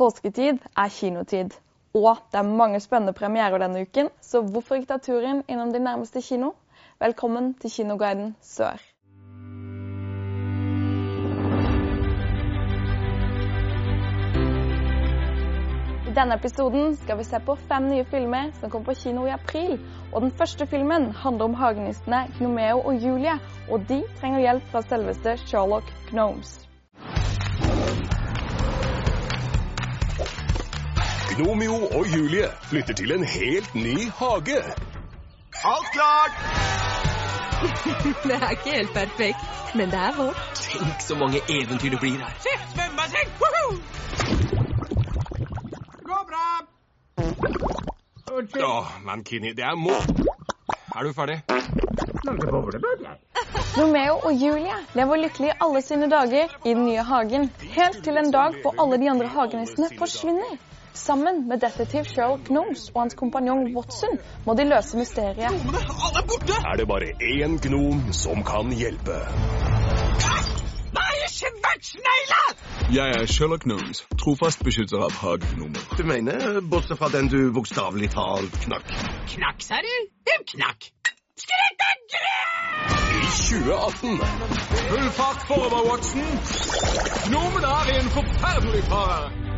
Påsketid 0.00 0.62
er 0.80 0.88
kinotid, 0.88 1.50
og 1.92 2.16
det 2.32 2.38
er 2.40 2.46
mange 2.58 2.78
spennende 2.80 3.12
premierer 3.12 3.60
denne 3.60 3.82
uken, 3.84 4.06
så 4.24 4.40
hvorfor 4.40 4.78
ikke 4.78 4.88
ta 4.88 4.96
turen 4.96 5.42
innom 5.44 5.74
din 5.74 5.84
nærmeste 5.84 6.22
kino? 6.24 6.54
Velkommen 7.02 7.50
til 7.60 7.70
Kinoguiden 7.74 8.30
Sør. 8.40 8.80
I 16.08 16.16
denne 16.16 16.40
episoden 16.40 16.96
skal 16.96 17.20
vi 17.20 17.28
se 17.28 17.42
på 17.44 17.58
fem 17.68 17.92
nye 17.92 18.08
filmer 18.08 18.48
som 18.56 18.70
kommer 18.70 18.94
på 18.94 18.96
kino 19.02 19.26
i 19.28 19.36
april. 19.36 19.76
Og 20.14 20.24
den 20.24 20.32
første 20.32 20.66
filmen 20.66 21.10
handler 21.12 21.44
om 21.44 21.60
hagenistene 21.60 22.24
Gnomeo 22.38 22.80
og 22.80 22.96
Julie, 23.04 23.36
og 23.68 23.84
de 23.92 24.02
trenger 24.16 24.40
hjelp 24.48 24.72
fra 24.72 24.82
selveste 24.88 25.36
Sherlock 25.44 25.92
Gnomes. 26.08 26.69
Gnomio 31.40 31.76
og 31.96 32.04
Julie 32.16 32.48
flytter 32.68 32.94
til 32.94 33.12
en 33.14 33.24
helt 33.24 33.74
ny 33.74 34.10
hage. 34.18 34.58
Alt 35.70 35.88
klart! 35.94 36.32
Det 38.28 38.36
er 38.36 38.50
ikke 38.50 38.70
helt 38.74 38.92
perfekt, 38.92 39.38
men 39.74 39.90
det 39.90 39.98
er 39.98 40.16
vårt. 40.16 40.36
Tenk 40.54 41.00
så 41.00 41.14
mange 41.14 41.40
eventyr 41.48 41.90
det 41.94 42.00
blir 42.00 42.18
her. 42.20 42.30
Se, 42.44 42.48
svømmebasseng! 42.74 43.30
Går 46.10 46.22
bra. 46.30 46.46
Unnskyld. 48.36 48.64
Å, 48.64 48.84
men 49.08 49.24
Kinni, 49.24 49.52
det 49.56 49.64
er 49.64 49.74
må... 49.80 49.96
Er 50.96 51.02
du 51.08 51.12
ferdig? 51.16 51.38
Romeo 53.78 54.14
og 54.28 54.32
Julie 54.44 54.76
lever 54.94 55.16
lykkelig 55.24 55.52
alle 55.60 55.80
sine 55.88 56.06
dager 56.12 56.46
i 56.64 56.74
den 56.74 56.84
nye 56.84 57.02
hagen, 57.14 57.42
helt 57.76 58.04
til 58.04 58.16
en 58.20 58.32
dag 58.34 58.50
hvor 58.60 58.72
alle 58.76 58.96
de 59.00 59.08
andre 59.08 59.28
hagenissene 59.38 59.88
forsvinner. 59.96 60.58
Sammen 60.94 61.48
med 61.48 61.60
detektiv 61.60 62.04
Sherlock 62.04 62.48
Gnomes 62.48 62.90
og 62.94 63.00
hans 63.02 63.14
kompanjong 63.14 63.76
Watson 63.76 64.18
må 64.46 64.54
de 64.58 64.64
løse 64.68 64.98
mysteriet. 64.98 65.46
Alle 65.46 66.18
er 66.18 66.26
borte! 66.26 66.56
Er 66.72 66.76
det 66.76 66.86
bare 66.88 67.12
én 67.22 67.58
gnom 67.62 68.12
som 68.12 68.42
kan 68.44 68.72
hjelpe? 68.74 69.18
Nei, 70.96 71.14
sværsnegle! 71.30 72.42
Jeg 72.94 73.08
er 73.20 73.26
Sherlock 73.26 73.62
Gnomes, 73.62 74.02
trofast 74.18 74.64
beskytter 74.66 75.04
av 75.06 75.14
hagegnomer. 75.22 75.84
Du 75.98 76.02
mener, 76.04 76.60
bortsett 76.70 76.98
fra 76.98 77.08
den 77.14 77.30
du 77.30 77.52
bokstavelig 77.54 78.10
talt 78.10 78.56
knakk? 78.64 78.90
Knakk, 79.34 79.62
sa 79.62 79.78
du? 79.86 79.92
Hvem 80.26 80.48
knakk? 80.54 80.90
Skrekkegrep! 81.44 82.50
I 83.10 83.28
2018 83.30 84.18
Full 84.90 85.10
fart 85.20 85.46
forover, 85.46 85.86
Watson! 85.90 86.26
Gnomene 87.28 87.70
er 87.78 87.94
i 87.94 87.96
en 88.02 88.10
forferdelig 88.18 88.84
fare! 88.90 89.49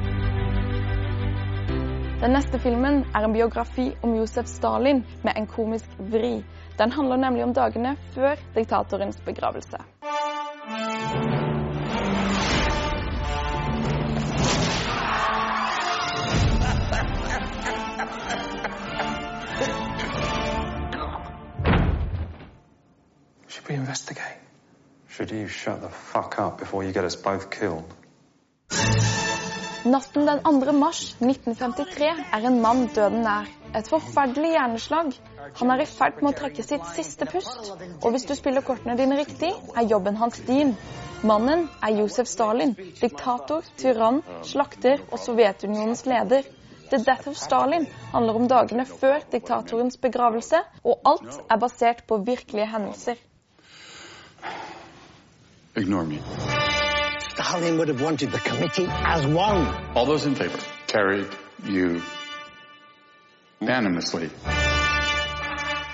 Den 2.23 2.37
neste 2.37 2.59
filmen 2.63 3.01
er 3.19 3.25
en 3.27 3.33
biografi 3.35 3.89
om 4.07 4.13
Josef 4.15 4.47
Stalin 4.47 5.01
med 5.25 5.33
en 5.37 5.47
komisk 5.47 5.97
vri. 5.99 6.45
Den 6.79 6.93
handler 6.93 7.17
nemlig 7.17 7.43
om 7.45 7.55
dagene 7.55 7.97
før 8.15 8.37
diktatorens 8.55 9.19
begravelse. 9.27 9.81
Should 23.49 23.69
we 23.69 23.75
investigate? 23.75 24.39
Should 25.09 25.33
you 25.33 25.49
shut 25.49 25.81
the 25.81 25.91
fuck 25.91 26.39
up 26.39 26.59
before 26.59 26.85
you 26.85 26.93
get 26.93 27.05
us 27.05 27.17
both 27.17 27.51
killed? 27.51 28.02
Natten 29.85 30.27
den 30.27 30.39
2. 30.45 30.73
mars 30.73 31.17
1953 31.19 32.11
er 32.33 32.45
en 32.47 32.61
mann 32.63 32.85
døden 32.95 33.25
nær. 33.27 33.49
Et 33.75 33.89
forferdelig 33.91 34.53
hjerneslag. 34.53 35.09
Han 35.59 35.71
er 35.75 35.83
i 35.83 35.87
ferd 35.91 36.21
med 36.23 36.31
å 36.31 36.39
trekke 36.39 36.63
sitt 36.63 36.85
siste 36.95 37.27
pust. 37.27 37.73
Og 37.99 38.15
hvis 38.15 38.29
du 38.29 38.37
spiller 38.39 38.63
kortene 38.63 38.95
dine 39.01 39.19
riktig, 39.19 39.51
er 39.75 39.89
jobben 39.91 40.21
hans 40.21 40.39
din. 40.47 40.77
Mannen 41.27 41.67
er 41.83 41.97
Josef 41.99 42.31
Stalin. 42.31 42.77
Diktator, 43.01 43.67
tyrann, 43.81 44.23
slakter 44.47 45.03
og 45.11 45.19
Sovjetunionens 45.19 46.07
leder. 46.07 46.47
The 46.93 47.01
Death 47.03 47.33
of 47.33 47.41
Stalin 47.41 47.89
handler 48.13 48.39
om 48.39 48.47
dagene 48.47 48.87
før 48.87 49.19
diktatorens 49.33 49.99
begravelse, 49.99 50.63
og 50.85 51.01
alt 51.09 51.41
er 51.51 51.59
basert 51.59 52.05
på 52.07 52.21
virkelige 52.23 52.71
hendelser. 52.71 53.19
Ignore 55.75 56.07
me. 56.07 56.72
Stalin 57.35 57.79
would 57.79 57.89
have 57.89 58.03
wanted 58.03 58.31
the 58.31 58.39
committee 58.39 58.87
as 58.89 59.27
one. 59.27 59.67
All 59.97 60.05
those 60.05 60.27
in 60.27 60.35
favor? 60.35 60.59
Carried 60.87 61.29
you 61.65 62.03
unanimously. 63.59 64.29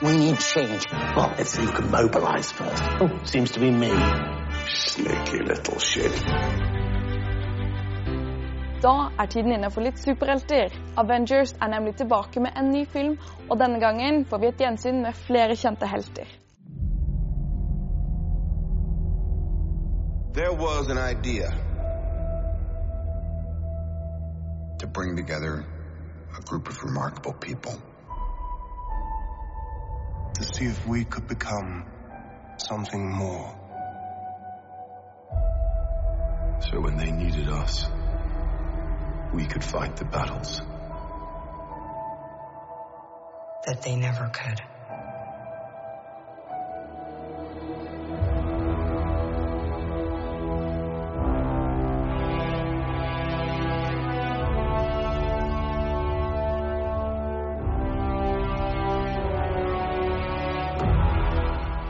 We 0.02 0.16
need 0.16 0.40
change. 0.40 0.84
Well, 0.90 1.32
let's 1.38 1.50
see 1.50 1.62
who 1.62 1.70
can 1.70 1.90
mobilize 1.92 2.50
first. 2.50 2.82
Oh, 3.00 3.20
seems 3.24 3.52
to 3.52 3.60
be 3.60 3.70
me. 3.70 3.92
Sneaky 4.66 5.38
little 5.44 5.78
shit. 5.78 6.12
Da 8.82 9.10
er 9.18 9.26
tiden 9.26 9.52
inne 9.52 9.70
for 9.70 9.82
litt 9.82 9.98
superhelter. 9.98 10.74
Avengers 10.96 11.54
er 11.62 11.68
nemlig 11.68 11.96
tilbake 11.96 12.40
med 12.40 12.58
en 12.58 12.72
ny 12.72 12.84
film, 12.86 13.16
og 13.50 13.58
denne 13.58 13.78
gangen 13.78 14.24
får 14.24 14.38
vi 14.38 14.50
et 14.50 14.66
gjensyn 14.66 15.02
med 15.02 15.14
flere 15.26 15.54
kjente 15.54 15.86
helter. 15.86 16.26
There 20.38 20.52
was 20.52 20.88
an 20.88 20.98
idea 20.98 21.52
to 24.78 24.86
bring 24.86 25.16
together 25.16 25.66
a 26.38 26.40
group 26.42 26.68
of 26.68 26.80
remarkable 26.84 27.32
people 27.32 27.76
to 30.34 30.44
see 30.54 30.66
if 30.66 30.86
we 30.86 31.04
could 31.04 31.26
become 31.26 31.86
something 32.56 33.10
more. 33.10 33.52
So 36.70 36.82
when 36.82 36.96
they 36.96 37.10
needed 37.10 37.48
us, 37.48 37.88
we 39.34 39.44
could 39.44 39.64
fight 39.64 39.96
the 39.96 40.04
battles. 40.04 40.60
That 43.66 43.82
they 43.82 43.96
never 43.96 44.30
could. 44.32 44.62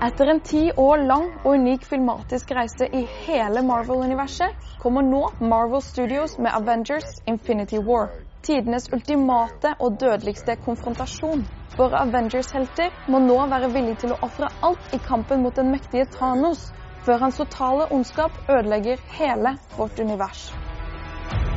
Etter 0.03 0.27
en 0.27 0.41
ti 0.41 0.61
år 0.77 1.01
lang 1.07 1.25
og 1.43 1.57
unik 1.59 1.87
filmatisk 1.91 2.53
reise 2.55 2.87
i 2.95 3.01
hele 3.25 3.65
Marvel-universet, 3.67 4.53
kommer 4.79 5.03
nå 5.03 5.25
Marvel 5.41 5.83
Studios 5.83 6.37
med 6.39 6.55
Avengers 6.55 7.17
Infinity 7.27 7.81
War. 7.89 8.13
Tidenes 8.47 8.87
ultimate 8.95 9.73
og 9.83 9.99
dødeligste 9.99 10.55
konfrontasjon. 10.63 11.43
Våre 11.75 12.05
Avengers-helter 12.05 12.95
må 13.11 13.19
nå 13.27 13.41
være 13.51 13.73
villige 13.75 14.05
til 14.05 14.15
å 14.15 14.21
ofre 14.29 14.53
alt 14.63 14.95
i 14.95 15.03
kampen 15.03 15.43
mot 15.43 15.59
den 15.59 15.75
mektige 15.75 16.07
Thanos, 16.15 16.69
før 17.03 17.19
hans 17.27 17.43
totale 17.43 17.91
ondskap 17.91 18.39
ødelegger 18.47 19.03
hele 19.19 19.57
vårt 19.75 19.99
univers. 19.99 20.53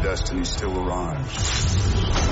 Destiny 0.01 0.49
still 0.49 0.81
arrives. 0.89 2.30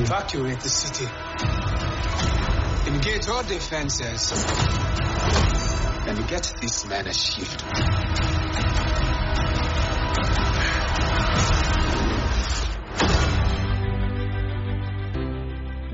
Evacuate 0.00 0.60
the 0.60 0.68
city. 0.68 1.06
Engage 2.86 3.28
all 3.28 3.42
defenses. 3.42 4.32
And 6.06 6.28
get 6.28 6.54
this 6.60 6.86
man 6.86 7.06
a 7.08 7.12
shield. 7.12 7.62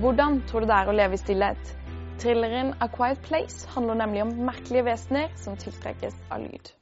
Hvordan 0.00 0.43
tror 0.46 0.61
du 0.61 0.67
det 0.67 0.76
er 0.76 0.88
å 0.93 0.93
leve 0.93 1.17
i 1.17 1.25
stillhet? 1.25 1.76
Thrilleren 2.20 2.75
A 2.81 2.93
Quiet 2.93 3.25
Place 3.25 3.69
handler 3.73 3.94
nemlig 4.05 4.23
om 4.23 4.37
merkelige 4.44 4.84
vesener 4.84 5.32
som 5.40 5.56
tiltrekkes 5.56 6.14
av 6.31 6.44
lyd. 6.44 6.75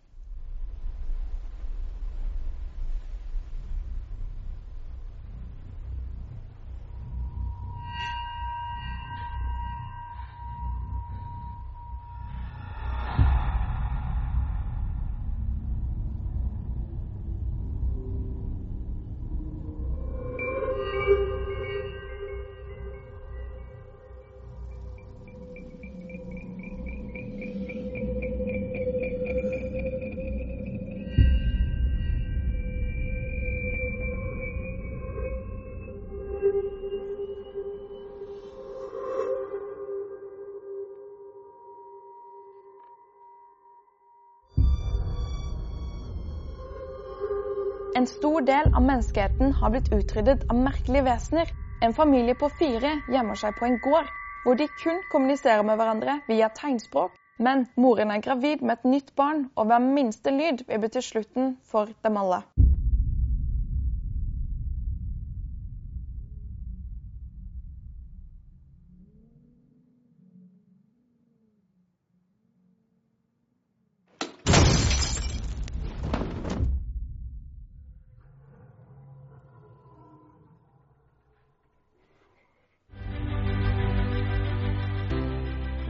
En 47.94 48.06
stor 48.06 48.40
del 48.40 48.70
av 48.72 48.82
menneskeheten 48.82 49.50
har 49.52 49.70
blitt 49.70 49.90
utryddet 49.92 50.46
av 50.48 50.56
merkelige 50.56 51.04
vesener. 51.04 51.50
En 51.84 51.92
familie 51.92 52.34
på 52.40 52.48
fire 52.56 52.94
gjemmer 53.12 53.36
seg 53.36 53.58
på 53.58 53.66
en 53.68 53.76
gård, 53.84 54.08
hvor 54.44 54.56
de 54.56 54.68
kun 54.80 55.02
kommuniserer 55.12 55.60
med 55.66 55.76
hverandre 55.76 56.14
via 56.28 56.48
tegnspråk. 56.56 57.12
Men 57.42 57.66
moren 57.76 58.14
er 58.14 58.22
gravid 58.24 58.62
med 58.62 58.78
et 58.78 58.88
nytt 58.94 59.12
barn, 59.18 59.44
og 59.56 59.68
hver 59.68 59.84
minste 59.84 60.32
lyd 60.32 60.64
vil 60.70 60.80
bety 60.86 61.02
slutten 61.04 61.56
for 61.68 61.92
dem 62.06 62.16
alle. 62.16 62.40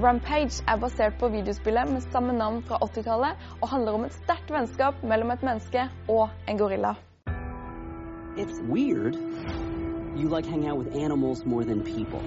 Rampage 0.03 0.65
er 0.69 0.77
basert 0.83 1.15
på 1.19 1.29
videospillet 1.29 1.91
med 1.91 2.01
samme 2.01 2.33
navn 2.33 2.63
fra 2.67 2.79
80-tallet 2.83 3.37
og 3.61 3.69
handler 3.69 3.93
om 3.93 4.05
et 4.05 4.15
sterkt 4.17 4.51
vennskap 4.51 4.95
mellom 5.07 5.31
et 5.31 5.43
menneske 5.47 5.85
og 6.09 6.31
en 6.49 6.59
gorilla. 6.59 6.95
It's 8.37 8.59
weird. 8.67 9.15
You 10.17 10.29
like 10.29 10.47
hanging 10.47 10.71
out 10.71 10.79
with 10.79 10.97
animals 11.05 11.45
more 11.47 11.65
than 11.65 11.85
people. 11.85 12.21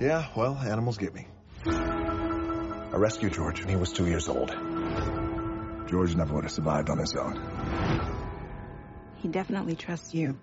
Yeah, 0.00 0.22
well, 0.36 0.56
animals 0.72 0.98
get 0.98 1.14
me. 1.14 1.26
I 1.66 2.96
rescued 2.96 3.32
George 3.32 3.60
when 3.60 3.68
he 3.68 3.76
was 3.76 3.92
two 3.92 4.06
years 4.06 4.28
old. 4.28 4.50
George 5.90 6.14
never 6.14 6.34
would 6.34 6.44
have 6.44 6.52
survived 6.52 6.90
on 6.90 6.98
his 6.98 7.16
own. 7.16 7.34
He 9.16 9.28
definitely 9.28 9.74
trusts 9.74 10.14
you. 10.14 10.36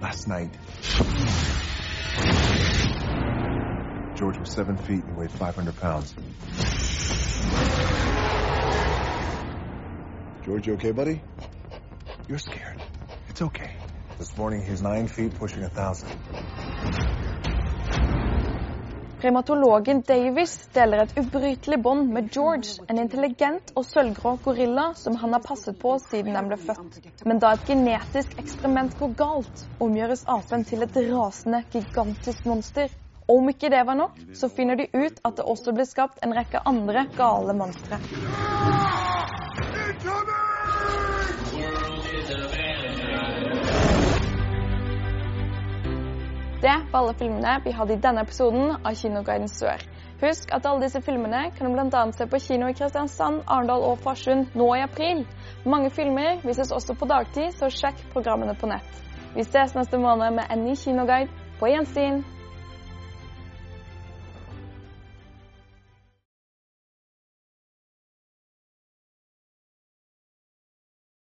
Last 0.00 0.28
night, 0.28 0.50
George 4.14 4.38
was 4.38 4.52
seven 4.52 4.76
feet 4.76 5.04
and 5.04 5.16
weighed 5.16 5.30
500 5.30 5.76
pounds. 5.76 6.14
George, 10.44 10.66
you 10.66 10.74
okay, 10.74 10.92
buddy? 10.92 11.20
You're 12.28 12.38
scared. 12.38 12.82
It's 13.28 13.42
okay. 13.42 13.72
This 14.18 14.36
morning, 14.36 14.62
he's 14.62 14.82
nine 14.82 15.08
feet, 15.08 15.34
pushing 15.34 15.62
a 15.64 15.68
thousand. 15.68 16.10
Primatologen 19.22 20.00
Davis 20.02 20.52
deler 20.74 21.04
et 21.04 21.12
ubrytelig 21.20 21.76
bånd 21.82 22.08
med 22.10 22.32
George, 22.34 22.82
en 22.90 22.98
intelligent 22.98 23.68
og 23.78 23.84
sølvgrå 23.86 24.32
gorilla 24.42 24.88
som 24.98 25.14
han 25.20 25.36
har 25.36 25.44
passet 25.44 25.78
på 25.78 25.92
siden 26.02 26.34
den 26.34 26.48
ble 26.50 26.58
født. 26.58 26.98
Men 27.30 27.38
da 27.38 27.52
et 27.54 27.62
genetisk 27.68 28.34
eksperiment 28.42 28.98
går 28.98 29.14
galt, 29.22 29.62
omgjøres 29.78 30.26
apen 30.26 30.66
til 30.66 30.82
et 30.82 30.98
rasende, 31.12 31.62
gigantisk 31.70 32.50
monster. 32.50 32.90
Om 33.30 33.54
ikke 33.54 33.70
det 33.70 33.86
var 33.86 34.00
nok, 34.02 34.18
så 34.34 34.50
finner 34.50 34.82
de 34.82 34.90
ut 34.90 35.22
at 35.22 35.38
det 35.38 35.46
også 35.54 35.76
ble 35.76 35.86
skapt 35.86 36.18
en 36.26 36.34
rekke 36.34 36.66
andre 36.66 37.06
gale 37.14 37.54
monstre. 37.54 38.02
Det 46.62 46.70
var 46.92 47.00
alle 47.00 47.14
filmene 47.18 47.56
vi 47.64 47.72
hadde 47.74 47.96
i 47.96 48.02
denne 48.02 48.22
episoden 48.22 48.76
av 48.86 48.94
Kinoguiden 48.94 49.48
Sør. 49.50 49.82
Husk 50.20 50.52
at 50.54 50.66
alle 50.70 50.84
disse 50.84 51.00
filmene 51.02 51.48
kan 51.56 51.66
du 51.66 51.74
bl.a. 51.74 52.02
se 52.14 52.28
på 52.30 52.38
kino 52.38 52.68
i 52.70 52.76
Kristiansand, 52.78 53.40
Arendal 53.50 53.82
og 53.82 53.98
Farsund 54.04 54.54
nå 54.54 54.68
i 54.76 54.84
april. 54.84 55.24
Mange 55.66 55.90
filmer 55.90 56.38
vises 56.46 56.70
også 56.70 56.94
på 56.94 57.08
dagtid, 57.10 57.50
så 57.58 57.66
sjekk 57.66 58.04
programmene 58.12 58.54
på 58.54 58.70
nett. 58.70 59.02
Vi 59.34 59.42
ses 59.42 59.74
neste 59.74 59.98
måned 59.98 60.38
med 60.38 60.54
en 60.54 60.62
ny 60.62 60.76
kinoguide. 60.78 61.34
På 61.58 61.66
gjensyn! 61.66 62.22